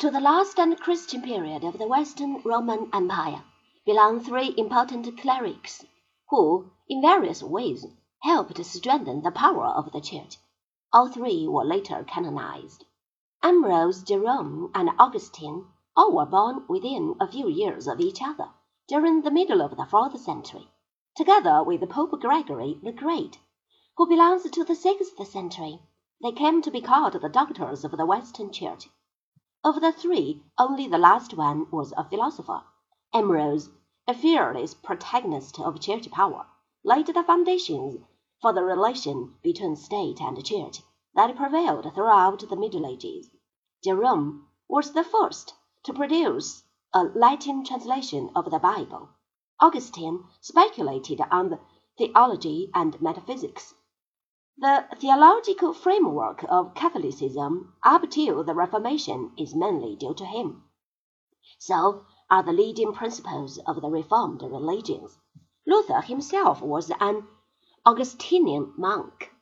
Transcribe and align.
To 0.00 0.10
the 0.10 0.18
last 0.18 0.58
and 0.58 0.76
Christian 0.80 1.22
period 1.22 1.62
of 1.62 1.78
the 1.78 1.86
Western 1.86 2.42
Roman 2.42 2.90
Empire 2.92 3.44
belong 3.86 4.18
three 4.18 4.52
important 4.58 5.16
clerics, 5.20 5.84
who, 6.30 6.72
in 6.88 7.00
various 7.00 7.44
ways, 7.44 7.86
helped 8.24 8.56
to 8.56 8.64
strengthen 8.64 9.22
the 9.22 9.30
power 9.30 9.66
of 9.66 9.92
the 9.92 10.00
Church. 10.00 10.38
All 10.92 11.06
three 11.06 11.46
were 11.46 11.64
later 11.64 12.02
canonized. 12.08 12.84
Ambrose, 13.40 14.02
Jerome, 14.02 14.72
and 14.74 14.90
Augustine 14.98 15.68
all 15.96 16.10
were 16.10 16.26
born 16.26 16.64
within 16.68 17.14
a 17.20 17.28
few 17.28 17.48
years 17.48 17.86
of 17.86 18.00
each 18.00 18.20
other, 18.20 18.50
during 18.88 19.22
the 19.22 19.30
middle 19.30 19.62
of 19.62 19.76
the 19.76 19.86
fourth 19.86 20.18
century, 20.18 20.68
together 21.14 21.62
with 21.62 21.88
Pope 21.88 22.20
Gregory 22.20 22.80
the 22.82 22.90
Great, 22.90 23.38
who 23.96 24.08
belongs 24.08 24.50
to 24.50 24.64
the 24.64 24.74
sixth 24.74 25.24
century. 25.24 25.78
They 26.20 26.32
came 26.32 26.62
to 26.62 26.72
be 26.72 26.80
called 26.80 27.12
the 27.12 27.28
doctors 27.28 27.84
of 27.84 27.92
the 27.92 28.04
Western 28.04 28.50
Church. 28.50 28.88
Of 29.66 29.80
the 29.80 29.92
three, 29.92 30.42
only 30.58 30.88
the 30.88 30.98
last 30.98 31.32
one 31.32 31.70
was 31.70 31.94
a 31.96 32.04
philosopher. 32.04 32.64
Ambrose, 33.14 33.70
a 34.06 34.12
fearless 34.12 34.74
protagonist 34.74 35.58
of 35.58 35.80
church 35.80 36.10
power, 36.10 36.46
laid 36.84 37.06
the 37.06 37.22
foundations 37.22 38.04
for 38.42 38.52
the 38.52 38.62
relation 38.62 39.36
between 39.42 39.74
state 39.76 40.20
and 40.20 40.44
church 40.44 40.82
that 41.14 41.34
prevailed 41.34 41.94
throughout 41.94 42.46
the 42.46 42.56
Middle 42.56 42.84
Ages. 42.84 43.30
Jerome 43.82 44.46
was 44.68 44.92
the 44.92 45.02
first 45.02 45.54
to 45.84 45.94
produce 45.94 46.64
a 46.92 47.04
Latin 47.04 47.64
translation 47.64 48.32
of 48.36 48.50
the 48.50 48.58
Bible. 48.58 49.08
Augustine 49.60 50.24
speculated 50.42 51.22
on 51.30 51.48
the 51.48 51.60
theology 51.96 52.70
and 52.74 53.00
metaphysics. 53.00 53.72
The 54.56 54.86
theological 55.00 55.72
framework 55.72 56.44
of 56.48 56.74
Catholicism 56.74 57.74
up 57.82 58.08
till 58.08 58.44
the 58.44 58.54
Reformation 58.54 59.32
is 59.36 59.52
mainly 59.52 59.96
due 59.96 60.14
to 60.14 60.24
him. 60.24 60.62
So 61.58 62.06
are 62.30 62.44
the 62.44 62.52
leading 62.52 62.92
principles 62.92 63.58
of 63.66 63.80
the 63.80 63.90
Reformed 63.90 64.42
religions. 64.42 65.18
Luther 65.66 66.00
himself 66.02 66.62
was 66.62 66.92
an 67.00 67.26
Augustinian 67.84 68.72
monk. 68.78 69.33